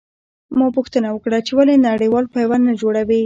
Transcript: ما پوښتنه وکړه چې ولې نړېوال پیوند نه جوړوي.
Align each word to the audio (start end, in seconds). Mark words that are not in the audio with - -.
ما 0.57 0.67
پوښتنه 0.77 1.07
وکړه 1.11 1.37
چې 1.45 1.51
ولې 1.57 1.75
نړېوال 1.87 2.25
پیوند 2.35 2.63
نه 2.69 2.73
جوړوي. 2.81 3.19